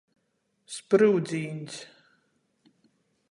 Spryudzīņs. 0.75 1.77